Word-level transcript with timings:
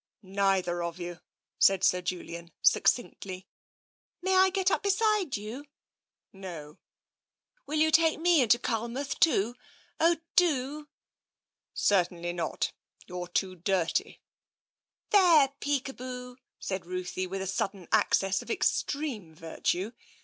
Neither 0.23 0.81
of 0.81 0.99
you," 0.99 1.19
said 1.59 1.83
Sir 1.83 2.01
Julian 2.01 2.51
succinctly. 2.63 3.45
May 4.19 4.35
I 4.35 4.49
get 4.49 4.71
up 4.71 4.81
beside 4.81 5.37
you?" 5.37 5.57
<t 5.63 5.67
XT^ 5.67 5.67
"D 5.67 5.67
I— 5.67 5.67
.1 5.67 5.67
I 5.67 5.67
"VT^i. 5.67 5.67
I 5.67 5.67
♦» 5.67 5.67
<t 5.67 6.37
it" 6.37 6.39
No."" 6.71 6.77
Will 7.67 7.77
you 7.77 7.91
take 7.91 8.19
me 8.19 8.41
into 8.41 8.57
Culmouth 8.57 9.19
too? 9.19 9.53
Oh, 9.99 10.17
do!" 10.35 10.45
(t 10.65 10.75
99 10.75 10.87
Certainly 11.75 12.33
not. 12.33 12.71
You 13.05 13.21
are 13.21 13.27
too 13.27 13.53
dirty." 13.53 14.21
There, 15.11 15.49
Peekaboo," 15.61 16.37
said 16.57 16.87
Ruthie, 16.87 17.27
with 17.27 17.43
a 17.43 17.45
sudden 17.45 17.87
access 17.91 18.41
of 18.41 18.49
extreme 18.49 19.35
virtue. 19.35 19.91